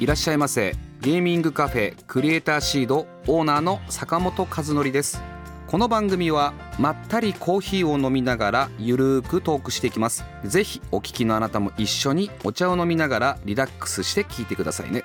[0.00, 0.74] いらっしゃいませ。
[1.02, 5.22] ゲーミングカフェクリエイターシードオーナーの坂本和則です。
[5.66, 10.24] この番組はまったりコーヒーを飲みながらゆるーくトークしていきます。
[10.42, 15.04] ぜひお聞きのあなたも一緒にお茶を飲みながらリラックスして聞いてくださいね。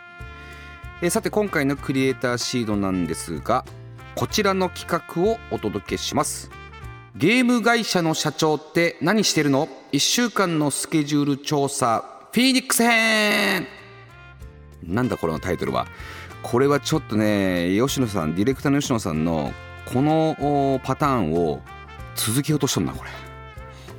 [1.01, 3.65] えさて今回のクリエイターシードなんですが
[4.15, 6.49] こちらの企画をお届けします。
[7.17, 13.84] ゲーム会社の社長って何してるの ?1 週間のスケジュール調査フィーニックス編！
[14.87, 15.87] なんだこれのタイトルは。
[16.43, 19.51] これはちょっとね吉野さんディレクターの吉野さんの
[19.91, 21.61] このパターンを
[22.15, 23.09] 続けようとしとんなこれ。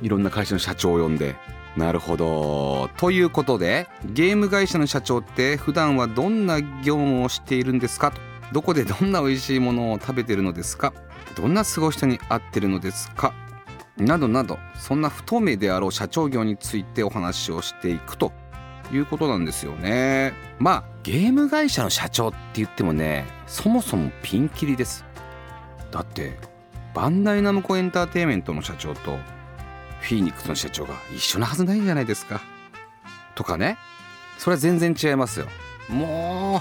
[0.01, 1.35] いろんな会社の社長を呼んで。
[1.75, 2.89] なるほど。
[2.97, 8.11] ということでゲーム会社の社長って普段はどんな業務をしているんですか？
[8.11, 8.19] と
[8.51, 10.93] どこでどんな美味しいものを食べてるのですか？
[11.35, 13.33] どんな過ごし人に会ってるのですか？
[13.97, 18.31] などなどそんな不透明であろう社長業についてお話をしていくと。
[18.91, 20.33] いうことなんですよね。
[20.59, 25.05] まあゲーム会社の社長って言ってもねそもそもピンキリです。
[25.91, 26.37] だって
[26.93, 29.17] バンダイナムコエンターテインメントの社長と
[30.01, 32.41] フィーニックスの社長が一緒なはずないじゃないですか。
[33.35, 33.77] とかね。
[34.37, 35.47] それは全然違いますよ。
[35.89, 36.59] もう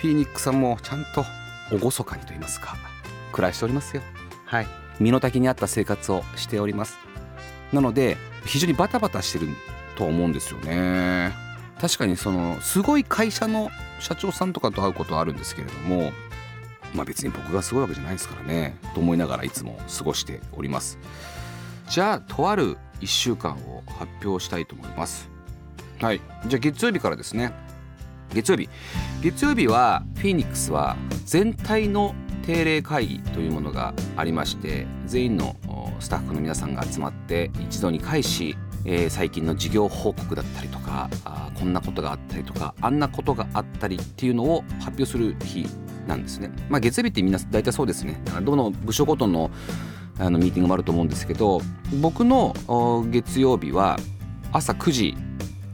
[0.00, 1.24] フィーニックさんもちゃんと
[1.70, 2.76] 厳かにと言いますか。
[3.32, 4.02] 暮らしておりますよ。
[4.44, 4.66] はい。
[4.98, 6.98] 身の丈に合った生活をしております。
[7.72, 9.48] なので非常にバタバタしてる
[9.96, 11.32] と思うんですよね。
[11.80, 16.12] 確かにそのすごい会社の社長さんとかと会うことはあるんですけれども
[16.94, 20.98] まあ別に僕がすごいわけじゃないですからねと思いながらいつも過ごしております。
[21.88, 25.28] じゃあとある1週間を発表したいと思います。
[26.00, 26.20] はい。
[26.46, 27.52] じゃあ月曜日からですね。
[28.32, 28.68] 月曜日。
[29.22, 32.14] 月曜日はフィーニックスは全体の
[32.46, 35.56] 定例会議というものがありまして全員の
[35.98, 45.66] スタッフの皆さんが集まって一度に会しえー、最近の事業報告だったりとかあこんなことがあったりとかあんなことがあったりっていうのを発表する日
[46.06, 46.50] なんですね。
[46.68, 48.20] まあ、月曜日ってみんな大体そうですね。
[48.42, 49.50] どの部署ごとの
[50.18, 51.62] あのミーティングもあると思うんですけど
[52.00, 52.54] 僕の
[53.10, 53.98] 月曜日は
[54.52, 55.14] 朝9時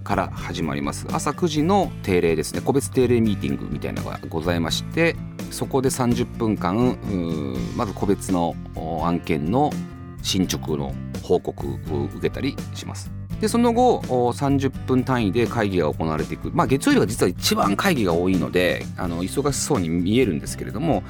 [0.04, 5.16] から始まります朝9時の定例ですね個別定例ミーティングみたいなのがございまして
[5.50, 6.96] そこで30分間
[7.76, 8.54] まず個別の
[9.02, 9.72] 案件の
[10.26, 10.92] 進捗の
[11.22, 13.12] 報告を受けたりします。
[13.40, 21.02] でその後30分単位で会議が行われていく、まあ、月曜日は実は一番会議が多いのであの忙しそうに見えるんですけれども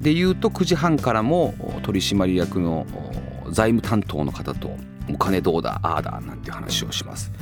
[0.00, 2.86] でいうと9時半からも取締役の
[3.50, 4.70] 財務担当の方と
[5.12, 7.32] お金どうだああだなんて話をします。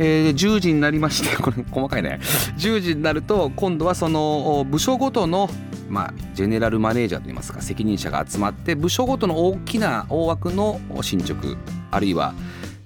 [0.00, 2.20] えー、10時になりまして これ細かいね
[2.56, 5.50] 10時になると今度はその部署ごとの
[5.88, 11.56] まあ、ジェネラルマネージャーといいますか責任者が集まって部署ごとの大きな大枠の進捗
[11.90, 12.34] あるいは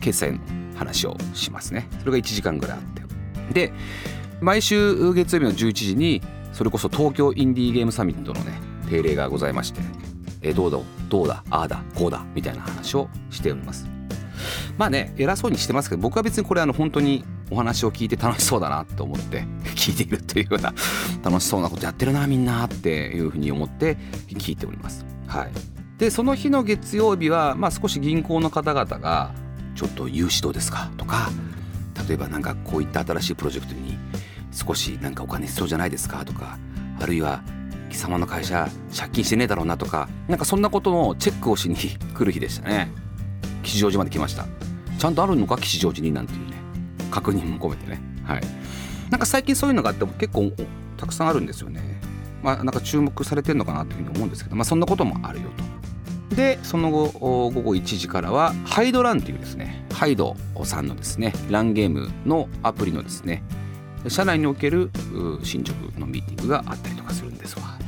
[0.00, 0.38] 決済の
[0.76, 1.88] 話をしますね。
[2.00, 3.02] それが1時間ぐらいあって。
[3.52, 3.72] で
[4.40, 8.52] 毎週月曜日の11時にそれこそ東京インディーゲームサミットのね
[8.88, 9.80] 定例がございまして
[10.42, 13.91] えどうだどうだああだこうだみたいな話をしております。
[14.78, 19.44] まあね偉そうにしてますけど僕は別にこれあの本当にお話を聞いて楽しそうだなと思って
[19.76, 20.72] 聞いているというような
[21.22, 23.96] 楽しそうなことやってるなみんなっていうふうに思って
[24.28, 25.04] 聞いております。
[25.26, 25.50] はい、
[25.98, 29.32] でその日の月曜日は、まあ、少し銀行の方々が
[29.74, 31.30] 「ちょっと融資どうですか?」とか
[32.08, 33.98] 例えばなんかこういった新しいプロジェクトに
[34.50, 36.24] 少しなんかお金必要じゃないですか？
[36.24, 36.58] とか
[37.00, 37.42] あるいは
[37.90, 39.76] 貴様の会社借金してねえだろうな？
[39.76, 42.90] とかなんかそんなことのチェックをしに来る日でしたね
[43.62, 44.46] 吉祥寺まで来ました。
[44.98, 45.56] ちゃんとあるのか？
[45.56, 46.56] 吉祥寺になんていうね。
[47.10, 48.00] 確認も込めてね。
[48.24, 48.42] はい。
[49.10, 50.52] なんか最近そういうのがあっても結構
[50.96, 52.00] たくさんあるんですよね。
[52.42, 55.50] まあなんか注目されてるのかなというふうに思うんですけどまあそんなこともあるよ
[56.30, 56.34] と。
[56.34, 63.42] でその後午後1時からはハイドランというですねハイドさんのですねランゲームのアプリのですね
[64.08, 64.90] 社内における
[65.42, 67.78] 進捗のミーティングがあったりとかするんですわ。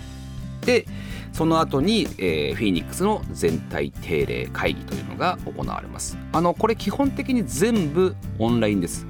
[0.64, 0.86] で
[1.32, 6.16] その後に、えー、フィニックスの全体定例会議というのが行われます。
[6.32, 9.06] あのこれ基本的に全部オンラインです。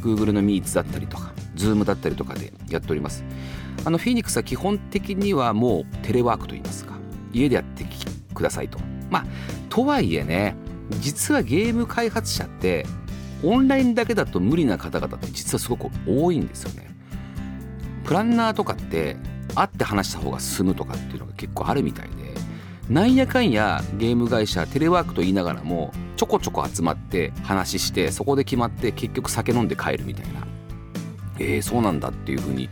[0.00, 3.24] Google の Meets だったりとか Zoom だったりとかでやっております。
[3.84, 6.94] あのフィニックスは基本的にはもうテレワークといいますか
[7.32, 7.84] 家でやって
[8.32, 8.78] くださいと。
[9.10, 9.26] まあ
[9.68, 10.56] とはいえね
[11.00, 12.86] 実はゲーム開発者って
[13.42, 16.90] オンラインだけだと無理な方々って実はすごく多いんですよね。
[18.04, 19.16] プランナーとかって
[19.52, 22.34] 会って話した方が進むとかっていうのが結構あるみたいで
[22.88, 30.50] なんやかんやゲーム会社テレワークと言いながらもちょこちょこ集まって話してそこで決まって結局酒飲んで帰るみたいな
[31.40, 32.68] えー、そうなんだっていうふうに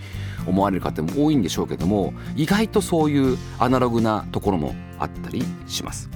[0.46, 6.08] 思われる方も多いんでしょうけども意外とそういうアナログなところもあったりします。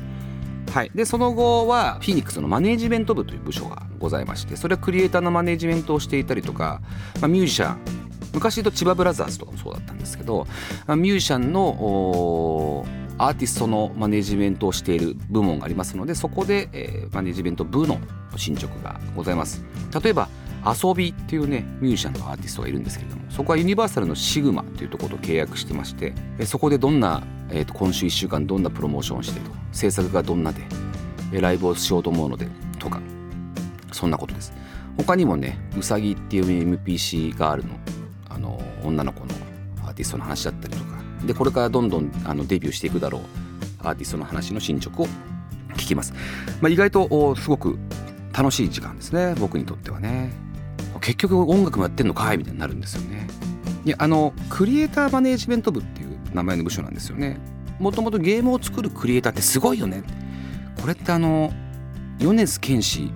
[0.73, 6.81] はい、でその後はフィニックスのマネージメント部という部署がございましてそれはクリエイターのマネージメントをしていたりとか、
[7.20, 7.79] まあ、ミュージシャン
[8.34, 10.46] 昔言うと千葉ブラザーズとかもそうだったんですけど
[10.88, 12.84] ミュージシャンの
[13.19, 17.99] アーティストのマネジメントをしている部門がありますのでそこで、えー、マネジメント部の
[18.37, 19.64] 進捗がございます。
[20.02, 20.29] 例えば
[20.64, 26.14] 遊びっていうねミュージシャンのアーティストがいるんですけれどもそこはユニバーサルのシグマというところと契約してまして
[26.46, 32.46] そこでどんな、えー、と今週1週間どんなプロモーションをしてと制作がどんなでライブをしようと思うので
[32.78, 33.00] とか
[33.90, 34.52] そんなことです。
[34.96, 37.76] 他にもねうさぎっていう MPC ガールの。
[38.84, 39.34] 女の子の
[39.84, 41.02] アーティストの話だったりとか。
[41.26, 43.23] でこれからどんどんあのデビューしていくだろう
[43.79, 45.06] アーティストの話の進捗を
[45.75, 46.12] 聞きます、
[46.61, 47.79] まあ、意外とすごく
[48.32, 49.34] 楽しい時間ですね。
[49.38, 50.32] 僕にとってはね。
[51.00, 53.26] 結局音楽もやってんのかいみたいになるんですよね。
[53.84, 57.38] いやあのクリエイターマネージメント部っていう名前の部署なんですよね。
[57.78, 60.02] もともとゲームを作るクリエイターってすごいよね。
[60.81, 61.52] これってあの
[62.19, 63.11] 米津玄師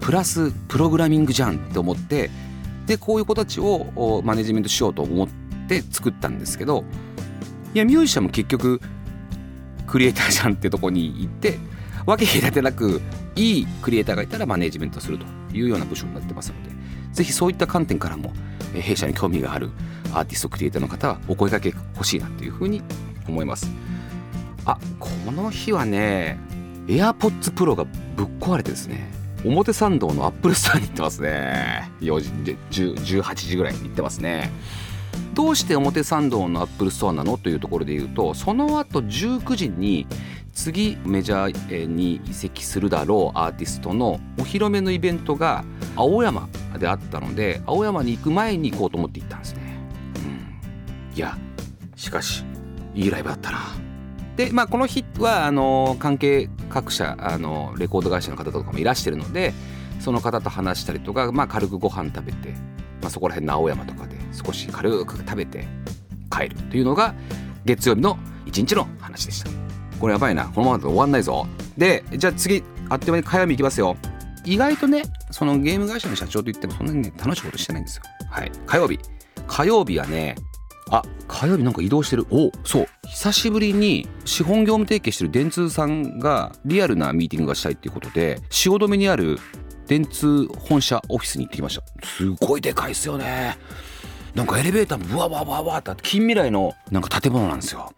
[0.00, 2.30] プラスプログラミングじゃんって思って
[2.90, 5.28] でこういう子たちをマネジメントしようと思っ
[5.68, 6.82] て作ったんですけど
[7.72, 8.80] いやミュージシャンも結局
[9.86, 11.60] クリエイターじゃんってとこに行って
[12.04, 13.00] 分け隔てなく
[13.36, 15.24] いいクリエイターがいたらマネジメントすると
[15.56, 16.70] いうような部署になってますので
[17.12, 18.32] ぜひそういった観点からも
[18.74, 19.70] 弊社に興味がある
[20.12, 22.82] アーティストクリエイターの方はお声かけ欲しいなというふうに
[23.28, 23.70] 思います。
[24.64, 26.40] あこの日はね
[26.88, 27.84] AirPods Pro が
[28.16, 29.19] ぶっ壊れてですね。
[29.44, 31.90] 表参道のアップルストアに行ってますね。
[32.00, 34.50] 4時18時ぐらいに行ってますね。
[35.34, 40.06] どうして表参道のアップルストアなのというところで言うとその後19時に
[40.52, 45.64] 次メジャーに移籍するだろうアーティストのお披露目のイベントが
[45.94, 46.48] 青山
[46.78, 49.78] であったので青山に行く前に行こうと思って行ったんですね、
[51.12, 51.38] うん、いや
[51.96, 52.44] しかし
[52.94, 53.89] いいライブだったな。
[54.36, 59.52] でまあこの日はあの関係各社あのレコード会社の方とかもいらしてるので
[60.00, 62.52] その方と話したりとか、まあ、軽くご飯食べて、
[63.02, 65.68] まあ、そこら辺の青山とかで少し軽く食べて
[66.30, 67.14] 帰るというのが
[67.64, 69.50] 月曜日の一日の話でした。
[70.00, 70.46] これやばいな。
[70.46, 71.46] このままだと終わんないぞ。
[71.76, 73.96] でじゃあ次あっという間に火曜日いきますよ。
[74.46, 78.02] 意外とねそのゲーム会社の社長といってもそんなにね楽しいことしてないんですよ。
[78.30, 78.52] はい。
[78.66, 78.98] 火曜日。
[79.46, 80.36] 火曜日はね
[80.90, 82.26] あ火曜日なんか移動してる。
[82.30, 82.88] おそう。
[83.06, 89.38] 久しぶりに資本業務提携してる電通さんがリアルなミーティングがしたいっていうことで汐留にある
[89.86, 92.06] 電通本社オフィスに行ってきました。
[92.06, 93.56] すごいでかいっすよね。
[94.34, 97.92] なんかエレベーターもブワワワワって近未来のなんか建物なんですよ。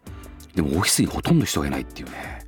[0.55, 2.43] でもオフィスにほとんど人がいないっていうね。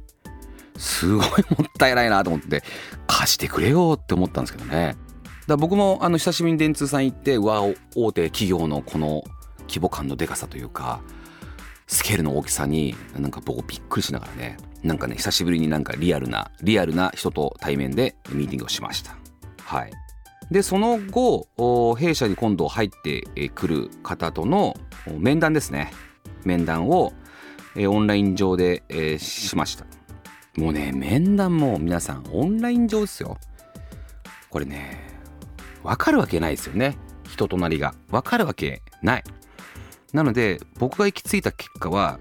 [0.77, 2.63] すごいもったいないなと思って
[3.07, 4.95] 貸してくれよって思ったんですけどね。
[5.47, 7.61] だ僕もあの久しぶりに電通さん行ってうわ
[7.95, 9.23] 大手企業のこの
[9.67, 11.01] 規模感のでかさというか
[11.87, 19.15] スケールの大きさになんか僕びっくりしながらねなんかね久しぶりになんかリアルなリアルな人と対面でミーティングをしました。
[19.63, 19.91] はい。
[20.51, 23.23] でその後弊社に今度入って
[23.55, 24.77] くる方との
[25.17, 25.91] 面談ですね。
[26.43, 27.13] 面談を
[27.75, 29.85] オンライン上でしました。
[30.55, 33.37] もうね面談も皆さんオンライン上ですよ。
[34.49, 34.99] これね
[35.83, 36.97] 分かるわけないですよね。
[37.27, 37.95] 人となりが。
[38.09, 39.23] 分かるわけない。
[40.15, 42.19] なので僕が行き着いた結果は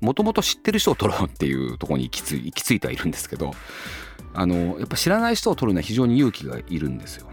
[0.00, 3.50] もともと知ってる人を取ろうっていうとこに行き行き着いてはいるんですけど
[4.32, 7.26] あのやっぱ知らない人を取るのは非常に勇気がいるんですよ、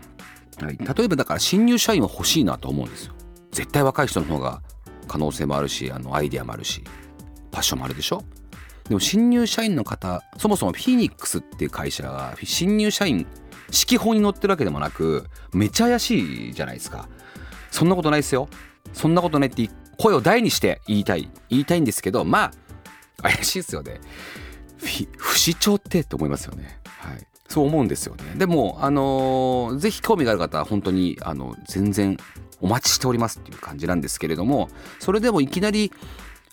[0.61, 3.13] はい、例えばだから新入社員は欲しいなと思うんですよ。
[3.51, 4.61] 絶対若い人の方が
[5.07, 6.83] 可能性もあるしあのアイデアもあるし
[7.51, 8.23] パッションもあるでしょ？
[8.87, 13.27] でも新入社員の方そもそもフィニックスっていう会社が新入社員
[13.67, 17.07] 指揮法に載ってるわけでもなくめっちゃ怪しいじゃないですか。
[17.71, 18.49] そんなことないですよ。
[18.93, 22.51] そんなことないって声を大にして言いたい言いたいんですけどま
[23.21, 23.99] あ怪しいですよね。
[25.17, 26.79] 不死鳥ってって思いますよね。
[26.85, 27.27] はい。
[27.49, 28.23] そう思うんですよね。
[28.35, 32.17] でもあのー、ぜひ興味がある方は本当にあの全然
[32.61, 35.91] お待ちしておりますっていう感じなんですけれどもそれでもいきなり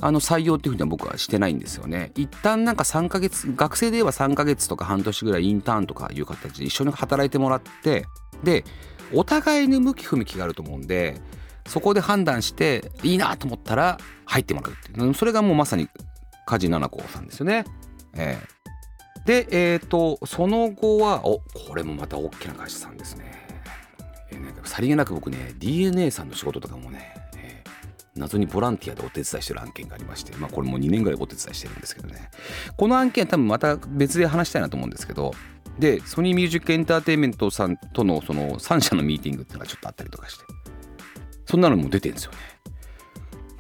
[0.01, 2.11] あの採用っていうふうには僕はしてないんですよね。
[2.17, 8.07] 一旦なんか3ヶ月学生で言えば3ヶ月とか半年ぐらいインターンとかいう形で一緒に働いてもらって
[8.43, 8.65] で
[9.13, 11.21] お互いに向き不向きがあると思うんで
[11.67, 15.89] そこで判断していいなと思ったら入ってもらうっていうそれがもうまさに
[16.47, 17.65] 梶七子さんですよね。
[18.15, 23.47] えー、でえっ、ー、とその後はおこれもまた大きな会社さんですね。
[24.31, 32.31] えー、なんかさりげなく僕ね DNA さんの仕事とかもね、えー、謎にボランティアでお手伝いしてる案件がありましてまあこれも2年ぐらいお手伝いしてるんですけどね
[32.77, 35.33] この案件は多分また別で話したいなと思うんですけど
[35.79, 40.45] でソニーミュージックエンターテインメントさんとのその3社のミーティングっていうのがちょっとあったりとかして
[41.47, 42.39] そんなのも出てるんですよね。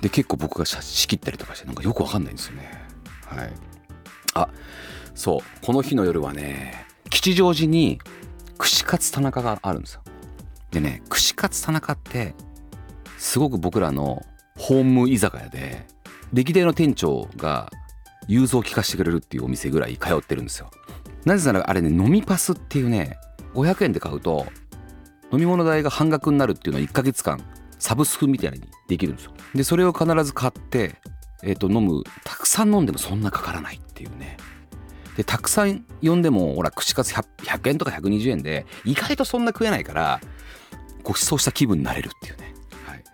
[0.00, 2.70] で結構僕が仕切ったりとかしてなんかよくわかんないんですよね。
[3.24, 3.52] はい。
[4.34, 4.48] あ
[5.14, 5.40] そう。
[5.64, 7.98] この日の夜はね吉祥寺に
[8.58, 10.02] 串カツ田中があるんですよ。
[10.70, 12.34] でね串カツ田中って
[13.16, 14.24] すごく僕らの
[14.58, 15.86] ホーム居酒屋で
[16.32, 17.70] 歴代の店長が
[18.28, 20.70] 融通を聞かせてくれるっていうお店ぐらい通ってるんですよ。
[21.24, 23.18] なぜならあれね飲みパスっていうね
[23.54, 24.46] 500円で買うと
[25.32, 27.40] 飲み物代が半額になるっていうのは1ヶ月間
[27.78, 29.32] サブスクみたいにできるんですよ。
[29.54, 30.96] でそれを必ず買って
[31.42, 34.36] えー、と飲むたくさん飲んでもそんなかからないっていうね。
[35.16, 40.20] でたくさん呼んでもほら串カツ 100, 100円とか120円で意外とそんな食えないから
[41.02, 42.54] ご馳走した気分になれるっていうね、
[42.84, 43.04] はい、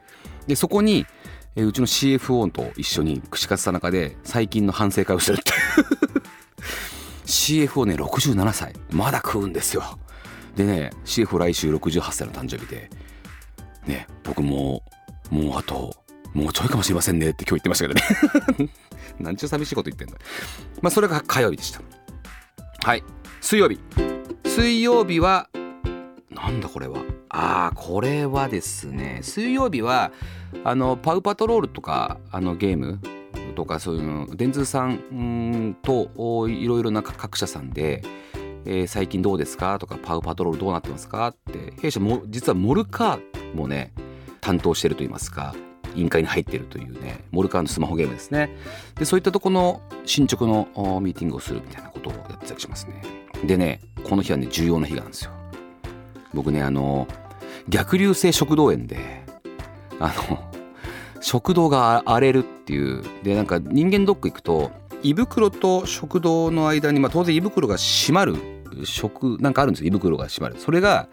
[0.49, 1.07] でそこに、
[1.54, 5.52] えー、うちの CFO と一緒に串カツ田中で最近の反省会をしてるって
[7.26, 9.99] CFO ね67歳まだ食うんですよ。
[10.57, 12.90] でね CFO 来週68歳の誕生日で
[13.87, 14.83] ね僕も
[15.31, 15.95] もうあと
[16.35, 18.71] もうちょいかもしれませんねって今日言ってましたけどね。
[19.21, 20.17] なんちゅう寂しいこと言ってんだ
[20.81, 21.81] まあそれが火曜日でした。
[22.85, 23.05] はい。
[23.41, 23.79] 水曜日。
[24.45, 25.49] 水曜日は
[26.31, 27.03] なんだこれは。
[27.29, 29.21] ああこれはですね。
[29.23, 30.12] 水曜日は
[30.65, 33.01] あのパウパトロールとかあのゲーム
[33.55, 38.03] とかそういうの電通さんといろいろな各社さんで、
[38.65, 41.75] えー、最近どうですかとかパウパトロールどうなってますかって。
[41.81, 43.92] 弊社も実はモルカーもうね
[44.40, 45.54] 担当してると言いますか
[45.94, 48.56] 委員会に入ってるというねモルカーのスマホゲームですね。
[48.97, 50.68] でそういったとこの進捗の
[51.02, 53.02] ミーティングをするみたいなことをやってたりしますね。
[53.44, 55.32] でねこの日はね重要な日なんですよ。
[56.35, 57.06] 僕ねあの
[57.68, 59.25] 逆流性食道炎で
[60.00, 60.52] あの
[61.21, 64.71] 食道が荒れるっていうでなんか人間ドック行くと
[65.02, 68.37] 胃袋と食道の間に、まあ、当然胃袋が閉まる
[68.85, 70.59] 食なんかあるんですよ胃袋が閉まる。
[70.59, 71.09] それが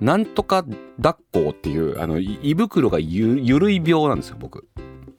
[0.00, 0.64] なんとか
[1.00, 4.66] 抱っこっていうあの胃袋がゆ緩い病なんですよ僕。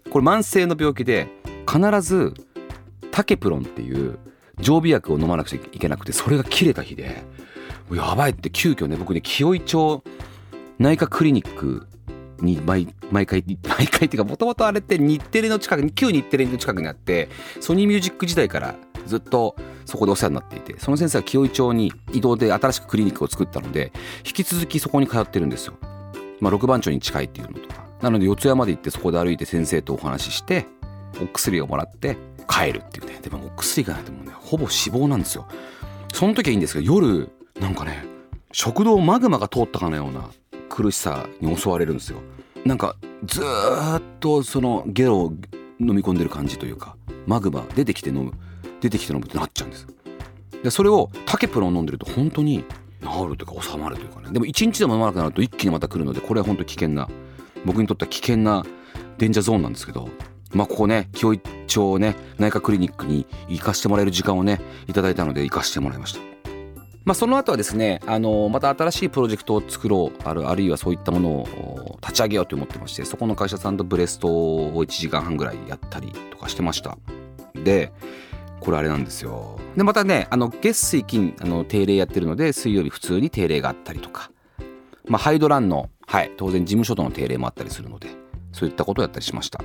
[0.09, 1.27] これ慢性の病気で
[1.67, 2.33] 必ず
[3.11, 4.19] タケプロンっていう
[4.59, 7.23] 常備薬を飲まなくちゃいけなくてそれが切れた日で
[7.91, 10.03] やばいって急遽ね僕ね清井町
[10.79, 11.87] 内科クリニック
[12.39, 17.29] に毎回毎回っていうかもともとあれって日テレの近くに旧日テレの近くにあって
[17.61, 19.55] ソニーミュージック時代からずっと
[19.85, 23.91] そこでお世話になっていてその先生は清井町に移動で新しくクリニックを作ったので
[24.25, 25.73] 引き続きそこに通ってるんですよ。
[26.39, 27.83] まあ、六番町に近いっていうのとか。
[28.01, 30.65] なので四谷まで行ってそこで歩いて先生とお話しして
[31.21, 32.17] お薬をもらって
[32.49, 33.19] 帰るっていうね。
[33.21, 35.47] でもお薬がないともねほぼ死亡なんですよ。
[36.11, 37.29] その時はいいんですけど夜
[37.61, 38.03] なんかね
[38.51, 40.29] 食道マグマが通ったかのような
[40.67, 42.19] 苦しさに襲われるんですよ。
[42.65, 42.95] なんか
[43.25, 45.33] ずっとそのゲロを
[45.79, 48.33] 飲み込んでる感じというかマグマ出てきて飲む。
[48.83, 49.87] 出てきて飲むってなっちゃうんです
[50.63, 52.65] でそれをタケプロン飲んでると本当に
[53.01, 54.31] 治るというか収まるというかね。
[54.31, 57.09] でも1日でも飲まなくなると一気にまた来るのでこれは本当危険な
[57.65, 58.65] 僕にとっては危険な
[59.17, 60.09] デンジャーゾーンなんですけど。
[60.53, 66.19] まあここね清井町をね内科クリニックに行かしてもらえる時間をねいただいたので行かしてもらいました。
[67.05, 76.99] まあ、その後はですねあのまた新しいプロジェクトを作ろうあるあるいはそういったものを立ち上げようと思ってましてそこの会社さんとブレストを1時間半ぐらいやったりとかしてました。
[77.55, 77.91] で
[78.63, 79.59] これあれなんですよ。
[79.75, 84.31] でまたねあの月水金あの定例やってるので水曜日普通に定例があったりとか、
[85.05, 88.07] まあ、ハイドランの、はい、当然事務所との定例もあったりするので
[88.53, 89.61] そういったことをやったりしました。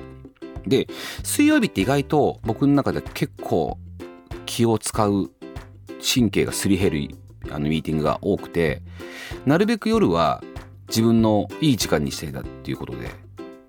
[0.67, 0.89] で
[1.23, 3.79] 水曜日って意外と僕の中で結構
[4.47, 5.31] 気を使う
[6.03, 7.09] 神経がすり減る
[7.51, 8.83] あのミーティングが多くて
[9.47, 10.43] なるべく夜は
[10.89, 13.11] 自分のいい時間にしていたっていうことで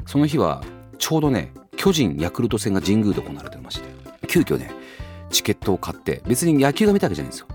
[0.07, 0.63] その日は
[0.97, 3.99] ちょうどね巨人ヤクルト戦が神宮で行われてまして。
[4.29, 4.71] 急遽ね
[5.29, 7.47] チケットを買って別に野球が見たわけじゃないんですよ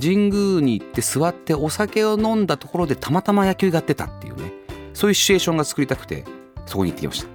[0.00, 4.52] 神宮に行って座ってお酒を飲んだところでたまたま野球がやってたっていうね
[4.92, 6.24] そういうシチュエーションが作りたくて
[6.66, 7.28] そこに行ってきました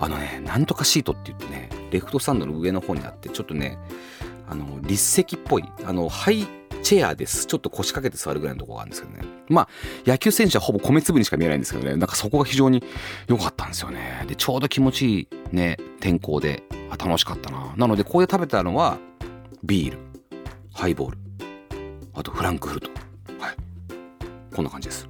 [0.00, 3.78] あのねなんとかシートって言ってねレフトスタンドの上の方にあってちょっとね
[4.48, 6.46] あの立席っぽいあのハイ
[6.82, 7.46] チェアです。
[7.46, 9.28] ちょっと腰掛けて座るぐらいのとこがあるんですけどね。
[9.48, 9.68] まあ、
[10.06, 11.96] 野球選手はほぼ米粒にしか見えないんですけどね。
[11.96, 12.82] なんかそこが非常に
[13.26, 14.24] 良かったんですよね。
[14.26, 17.74] で、ちょうど気持ちいいね、天候で、あ、楽しかったな。
[17.76, 18.98] なので、ここで食べたのは、
[19.62, 19.98] ビール、
[20.72, 21.18] ハイボール、
[22.14, 22.90] あとフランクフルト。
[23.38, 23.56] はい。
[24.54, 25.08] こんな感じです。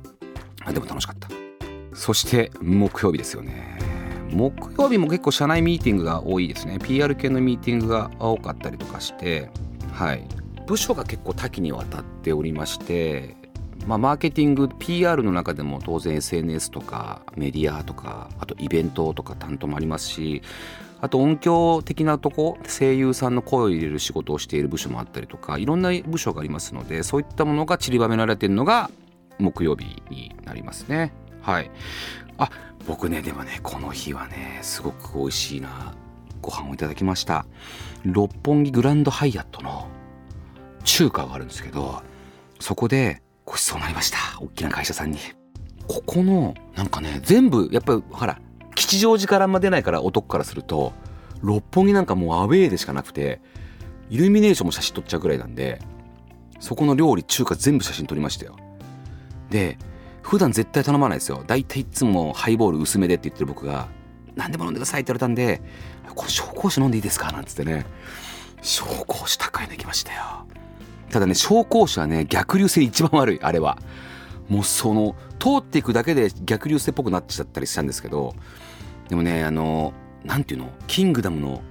[0.73, 1.29] でも楽しかった。
[1.95, 3.79] そして、木曜日ですよね。
[4.31, 6.79] 木曜日も結構社内ミーティングが多いですね。
[6.83, 9.51] PR 系のミーティングが多かったりとかして、
[9.93, 10.27] はい。
[10.69, 13.39] 部署が結構多岐にわたっておりまして
[13.87, 20.43] まあ、マーケティング PR の中でも当然 SNS とかメディアとかあとイベントとか担当もありますし
[21.01, 28.91] あと音響的なとこ声優さんの声を入れる仕事をしている部署もあったりとかいろんな部署がありますのでそういったものが散りばめられているのが
[29.39, 31.13] 木曜日になりますね。
[31.41, 31.71] はい。
[32.39, 32.51] あ
[32.87, 35.95] 僕ねでもねこの日はねすごく美味しいな
[36.41, 37.47] ご飯をいただきました。
[38.05, 39.89] 六本木グランドハイアットの
[40.85, 42.03] 中華があるんですけど
[42.61, 44.19] そこでごちそうになりました。
[44.41, 45.19] 大きな会社さんに。
[45.87, 48.41] ここのなんかね全部やっぱりほら
[48.79, 50.93] 吉祥寺からあんま出ないから男からすると
[51.43, 53.41] 六本木なんかもうアウェーでしかなくて
[54.09, 55.81] イルミネーションも写真撮っちゃうぐらいなんで
[56.61, 58.57] そこの料理中華全部写真撮りましたよ。
[59.51, 59.79] で
[60.23, 61.43] 普段絶対頼まないですよ。
[61.47, 63.89] 大体いつもハイボール薄めでって言ってる僕が
[64.37, 65.61] 何でも飲んでくださいって言われたんで
[66.15, 67.33] これ紹興酒飲んでいいですか？
[67.33, 67.87] なんつってね
[68.63, 70.47] 紹興酒高いの行きましたよ
[71.11, 73.79] ただね紹興酒はね逆流性一番悪いあれは。
[74.49, 78.35] もうその通っていくだけで逆流性っぽくなっちゃったりしたんですけど
[79.09, 79.93] でもねあの
[80.25, 80.71] なんていうの？
[80.87, 81.63] キングダムの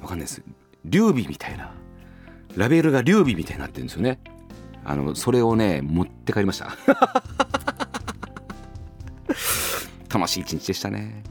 [0.00, 0.42] わかんないです。
[0.84, 1.72] 劉備みたいな。
[2.56, 4.18] ラベルが劉備みたいになってるんですよね。
[4.84, 6.76] あのそれをね持って帰りました。
[10.12, 11.22] 楽しい一日でしたね。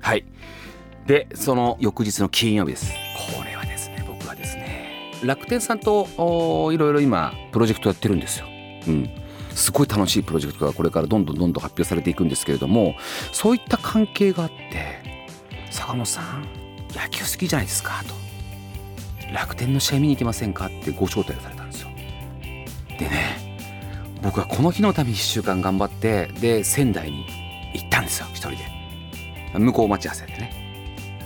[0.00, 0.24] はい。
[1.06, 2.92] でその翌日の金曜日です。
[3.36, 6.06] これはですね僕はですね楽天さんと
[6.72, 8.46] いろいろ今プロジェクトやってるんですよ。
[8.88, 9.08] うん。
[9.58, 12.94] すごい楽しいプロジェクトがこれからどんどんどんどん発表されていくんですけれども
[13.32, 15.02] そういった関係があって
[15.70, 16.42] 坂本さん
[16.94, 18.14] 野球好きじゃないですかと。
[19.32, 21.88] 楽天の試合見に行きませんかってご招待されたんですよ。
[22.98, 23.36] でね
[24.22, 27.26] 僕はこの日のために1週間頑張ってで仙台に
[27.74, 28.56] 行ったんですよ一人で。
[29.58, 30.68] 向こう待ち合わせでね。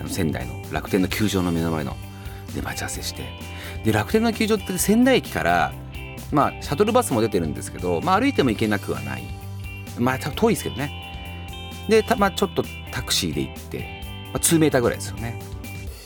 [0.09, 1.97] 仙台の楽天の球場の目の前の
[2.55, 3.23] で待ち合わせして。
[3.85, 5.73] で楽天の球場って仙台駅から
[6.33, 9.23] まあシャトルバスも出てるんですけど、まあ、歩いても行けなくはない。
[9.99, 10.91] まあ遠いですけどね。
[11.89, 15.39] で、まあ、ちょっとタクシーで行って、まあ、2メーターぐらいですよね。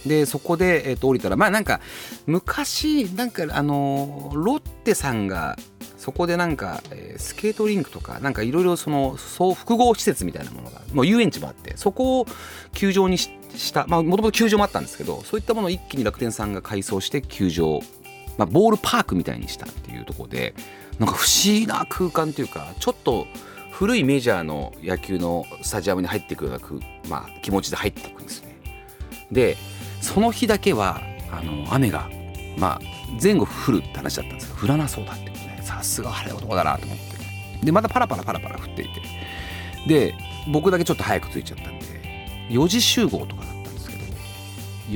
[0.06, 1.80] でそこで、えー、と降りたらまあなんか
[2.26, 5.56] 昔なんかあのロッテさんが
[5.96, 12.26] そこでなんか、えー、スケートリンクとかなんかいろいろそのそう複合施設みたいなものがもう遊園地もあってそこを
[12.72, 13.32] 球場にし
[13.74, 17.80] たまあもともと球場もあったんですけどそういったものを一気に楽天さんが改装して球場
[18.38, 20.55] まあ、ボールパークみたいにしたっていうところで
[20.99, 23.27] なんか不思議な空間というかちょっと
[23.70, 26.61] 古いメジャーの野球のスタジアムに入っていくような、
[27.09, 28.57] まあ、気持ちで入っていくんですね。
[29.31, 29.57] で
[30.01, 32.09] その日だけはあの雨が、
[32.57, 32.81] まあ、
[33.22, 37.64] 前後降るって話だったんですけど降らなそうだってことでさすが晴れ男だなと思って。
[37.64, 39.03] でまたパラパラパラパラ降っていて。
[39.87, 40.14] で
[40.53, 41.85] 僕だけちょっと早く着いちゃったんで
[42.51, 44.03] 4時集合とかだったんですけど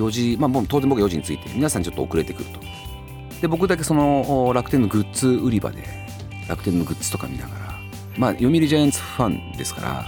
[0.07, 2.69] 4時まあもう当然僕4時に着いて皆さんちょっと遅れてくると。
[3.40, 5.83] で僕だけその楽天のグッズ売り場で
[6.48, 7.79] 楽天のグッズとか見ながら
[8.16, 10.07] まあ読売ジャイアンツファンですから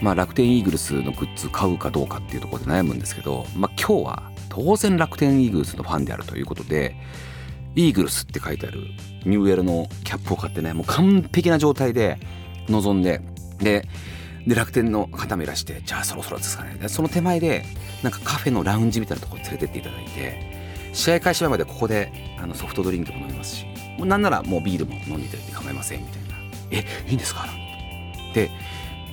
[0.00, 6.96] まあ楽天イーグルスのグッズ買うかどうかっていうところで悩むんですけどまあ今日は当然楽天イーグルスのファンであるということで
[7.74, 8.80] イーグルスって書いてある
[9.24, 12.18] ニューエルのキャップを買ってねもう完璧な状態で
[12.68, 13.20] 臨んで
[13.58, 13.88] で
[14.46, 16.88] で楽天の方もいらしてじゃあそろそろですかね。
[16.88, 17.64] その手前で
[18.04, 20.55] なんかカフェのラウンジみたいなところに連れてっていただいて
[20.96, 23.66] 試合開始前までここであのソフトドリンクも飲みますし
[23.98, 26.36] もうなんならもうビールも飲んでいただいて構いませんみたいな
[26.72, 27.46] 「えいいんですか?」
[28.34, 28.50] で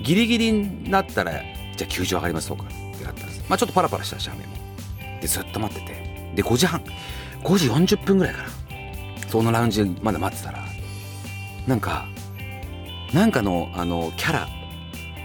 [0.01, 1.33] ギリギリになったら
[1.75, 2.63] じゃあ球場上がりますとか。
[2.63, 2.67] っ
[2.97, 3.43] てなったんです。
[3.49, 4.53] まあちょっとパラパラしたし雨も。
[5.21, 6.31] でずっと待ってて。
[6.35, 6.81] で5時半
[7.43, 8.49] 5時40分ぐらいかな
[9.27, 10.63] そのラウンジまだ待ってたら
[11.67, 12.05] なんか
[13.13, 14.47] なんかのあのキャラ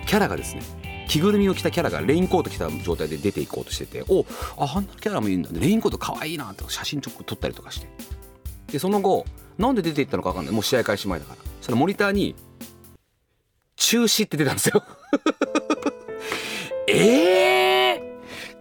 [0.07, 0.63] キャラがですね
[1.09, 4.25] 着ぐるみを着たキャラがレインコート着た状態で出ていこうとしててお
[4.57, 5.51] ああんなキャラもいるんだ。
[5.53, 7.89] レインコートかわいいなって写真ちょっと撮ったりとかして。
[8.73, 9.25] でその後
[9.57, 10.55] なんで出ていったのか分かんない。
[10.55, 11.39] もう試合開始前だから。
[11.61, 12.37] そのモニターに
[13.77, 14.85] 「中止」って出たんですよ。
[16.89, 18.01] えー、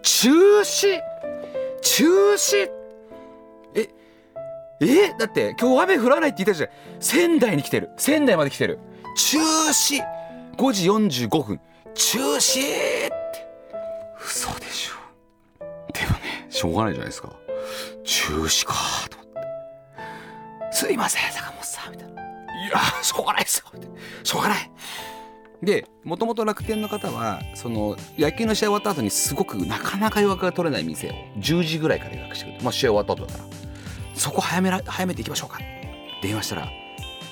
[0.02, 1.00] 中止？
[1.82, 2.70] 中止？
[3.74, 3.88] え？
[4.80, 5.14] え？
[5.18, 6.70] だって今日雨降らないって言ったじゃん。
[7.00, 7.90] 仙台に来てる。
[7.96, 8.78] 仙台まで来てる。
[9.16, 10.02] 中止。
[10.56, 10.88] 5時
[11.28, 11.60] 45分。
[11.94, 13.12] 中止って。
[14.24, 14.94] 嘘でしょ。
[15.92, 17.32] でもねしょうがないじゃないですか。
[18.04, 18.74] 中止か
[19.10, 19.32] と思っ
[20.70, 20.76] て。
[20.76, 22.22] すいません坂本さんみたいな。
[22.22, 22.24] い
[22.70, 23.70] やしょうがないですよ。
[23.74, 24.70] みたいなしょうがない。
[25.62, 33.44] でもともと楽天の方はその野球の試合終わった後にすごくなかなか予約が取れない店を10時ぐらいから予約してくれて、まあ、試合終わった後だから。
[34.14, 35.58] そこ早めら早めていきましょうか。
[36.22, 36.68] 電話したら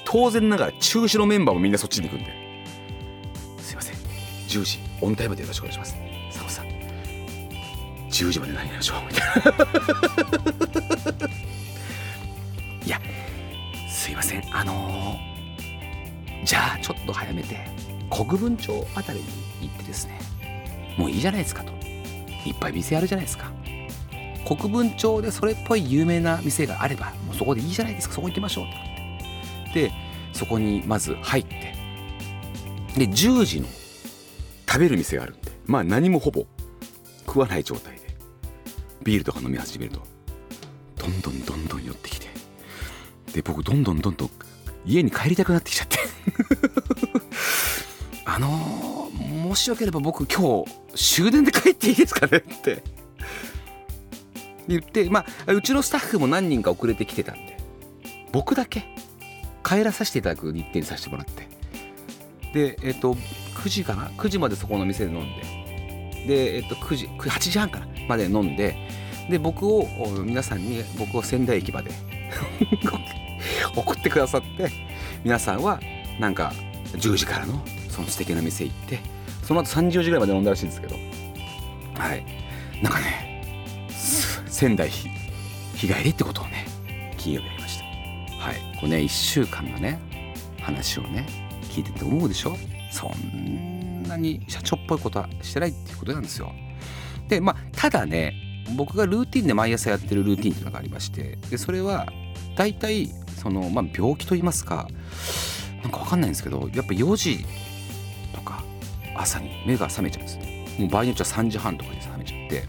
[0.04, 2.45] 当然ながら中止のメンバーもみんなそっちに行くんで。
[4.48, 5.96] 10時オンタイムでよろしくお願いします。
[6.30, 6.66] 佐野さん
[8.10, 9.00] 10時まで何やりましょう。
[9.08, 9.26] みたい
[11.28, 11.36] な
[12.86, 13.00] いや
[13.88, 14.56] すいません。
[14.56, 15.16] あの
[16.44, 17.58] じゃあちょっと早めて
[18.10, 19.26] 国分町あたりに
[19.62, 20.20] 行ってですね
[20.96, 21.72] もういいじゃないですかと。
[22.46, 23.50] いっぱい店あるじゃないですか。
[24.46, 28.14] 国分町でそれっぽい有名な店があればもうそこでいいじゃないですか。
[28.14, 28.66] そこ行きましょう
[29.74, 29.90] で
[30.32, 31.74] そこにまず入って。
[32.96, 33.66] で10時の
[34.76, 35.52] 食べる店があるんで。
[35.64, 36.44] まあ何もほぼ
[37.26, 38.14] 食わない状態で。
[39.02, 40.02] ビールとか飲み始めると。
[40.98, 42.26] どんどんどんどん寄ってきて。
[43.32, 44.30] で僕どんどんどんどん
[44.84, 45.98] 家に帰りたくなってきちゃって。
[48.26, 50.62] あのー、もしよければ僕今
[50.94, 52.82] 日終電で帰っていいですかねって。
[54.68, 57.56] 言ってまあうちのスタッフも何人か遅れてきてたんで。
[58.30, 58.84] 僕だけ
[59.64, 61.48] 帰らさせていただく日程にさせてもらって。
[62.52, 63.16] でえっ、と
[63.56, 66.26] 9時かな？9時までそこの店で飲んで。
[66.26, 68.76] でえっ、と9時8時半かなまで飲んで。
[69.30, 69.88] で僕を
[70.24, 71.90] 皆さんに僕を仙台駅まで
[73.74, 74.70] 送ってくださって
[75.24, 75.80] 皆さんは
[76.20, 76.52] なんか
[76.92, 79.00] 10時からのその素敵な店行って
[79.42, 80.94] その後30時ぐらいまで飲んだらしいんですけど。
[81.94, 82.24] はい。
[82.82, 83.88] なんかね
[84.46, 85.08] 仙台日
[85.88, 86.66] 帰りってことをね
[87.16, 87.84] 金曜日やりました。
[88.44, 88.56] はい。
[88.78, 89.98] これね1週間のね
[90.60, 91.26] 話をね
[91.70, 92.56] 聞いてて思うでしょ？
[92.96, 96.50] そんなに社長っぽいことはしてないっていうことなんですよ。
[97.28, 102.06] でまあただね僕がルーティンで毎朝やってるルーティンっていうのがありましてでそれは
[102.56, 103.10] 大体
[103.42, 104.88] その、まあ、病気と言いますか
[105.82, 107.44] なんか分かんないんですけどやっぱ4時
[108.34, 108.64] とか
[109.14, 110.66] 朝に目が覚めちゃうんですね。
[110.78, 112.64] もう場合によっては3時半とかに覚めちゃって。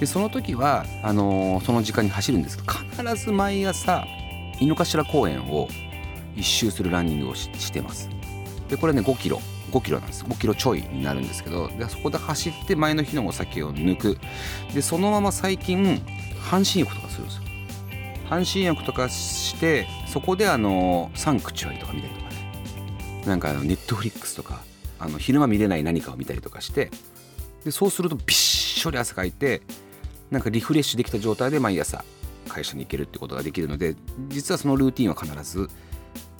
[0.00, 4.06] でその時はあのー、その時間に走るんですけど必ず毎朝
[4.60, 5.68] 井の頭公園を
[6.36, 8.08] 一周するランニングをしてます。
[8.68, 9.40] でこれね5キロ。
[9.70, 10.24] 5キロなんです。
[10.24, 14.18] 5キロちょいになるんですけどでそこで走って前の日のお酒を抜く。
[14.74, 16.02] でそのまま最近
[16.40, 17.42] 半身浴とかするんですよ。
[18.28, 22.36] 半身浴とかしてそこであのサンクチュアリとか見たりとかね。
[23.26, 24.62] なんかネットフリックスとか
[24.98, 26.90] あの昼間見れない何かを見たりとかして。
[27.64, 29.62] でそうするとびっしょり汗かいて
[30.30, 32.04] なんかリフレッシュできた状態で毎朝
[32.46, 33.96] 会社に行けるってことができるので
[34.28, 35.68] 実はそのルーティンは必ず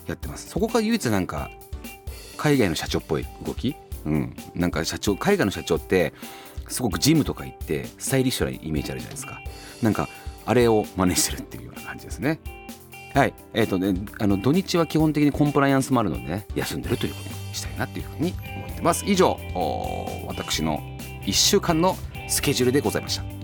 [0.07, 0.49] やってます。
[0.49, 1.51] そこが唯一なんか
[2.39, 3.75] 海外の社長っぽい動き、
[4.05, 6.13] うん、なんか社長海外の社長って
[6.69, 9.41] すごくジムとか行ってスタイリッシュなイメージあるじゃないですか。
[9.81, 10.07] なんか
[10.45, 12.39] あれを真似してるっていうような感じですね。
[13.13, 13.33] はい。
[13.53, 19.03] えっ、ー、とねあの土日は基本的にコンプライアンスもあるのでね休んでるということにしたいなっていうふうに思ってます。
[19.05, 19.37] 以上
[20.27, 20.79] 私の
[21.25, 21.97] 1週間の
[22.29, 23.38] スケジュールでございました。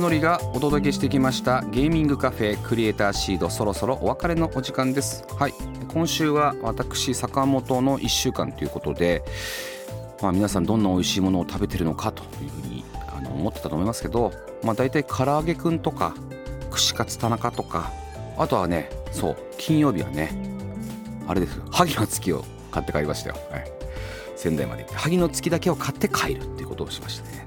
[0.00, 5.24] 則がお届けしてきましたゲーミングカフェクリエイターシードそろそろお別れのお時間です。
[5.38, 5.54] はい。
[5.96, 9.22] 今週は私坂本の1週間ということで
[10.20, 14.32] まあ皆さんどんな美味しいものを食べてるのかというふうにあの思ってたと思いますけど
[14.62, 16.14] まあ大体唐揚げくんとか
[16.70, 17.92] 串カツ田中とか
[18.36, 20.36] あとはねそう金曜日はね
[21.26, 23.64] あれです萩の月を買って帰りましたよ、はい、
[24.36, 27.46] 仙台まで行って萩の月だけを買って帰るっていうことをしましたね。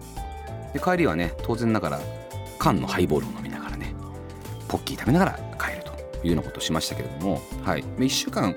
[0.74, 2.00] で帰りはね当然ながら
[2.60, 3.96] 缶のハイボールを飲みながらね
[4.68, 5.92] ポッキー食べながら帰ると
[6.26, 8.56] いうようなことをしましたけれども、はい、1週間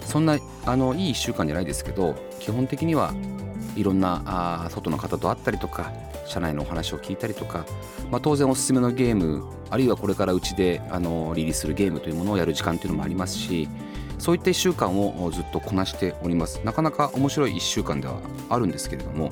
[0.00, 3.12] そんなあのいい1週間じゃないですけど基本的には
[3.74, 5.92] いろんなあ外の方と会ったりとか
[6.26, 7.66] 社内のお話を聞いたりとか、
[8.10, 13.68] まあ、当然おすすめのゲームあるいはこれからうちであのリリースするゲームというものをやる時間というのもありますし
[14.18, 16.60] そういった1週間をずっとこなしております。
[16.64, 19.30] なかなか面白い1週間ではあるんですけれども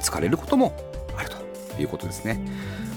[0.00, 0.89] 疲れることも
[1.78, 2.40] いうことですね。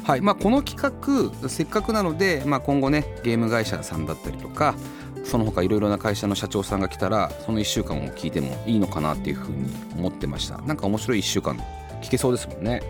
[0.03, 0.21] はい。
[0.21, 4.75] まあ、この企画せっかくなので、まあ、今後ねゲーム会社さんだったりとか
[5.23, 10.57] その他いろいろな会社の社長さんが来たらその1週間を聞いてもいいのかなっていうふうに思ってました。
[10.59, 11.57] なんか面白い1週間
[12.01, 12.81] 聞けそうですもんね。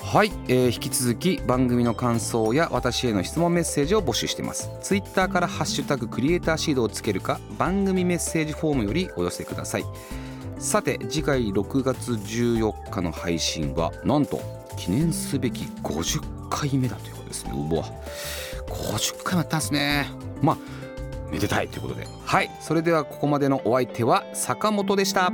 [0.00, 4.70] はい、えー、引き続き番組の感想や私への質問メッセージを募集してます。
[4.80, 9.84] ツイッターから「ハッシュタグクリエイターシード」をつけるか番組メッセージフォームよりお寄せください。
[10.58, 17.52] さて次回6月14日の配信はなんと記念すべき50回目だということですね。
[17.54, 17.84] うわ
[18.66, 20.06] 50回もやったんですね。
[20.40, 20.58] まあ
[21.30, 22.06] めでたいということで。
[22.24, 22.50] はい。
[22.60, 25.30] それではここまでのお相手は坂本でした。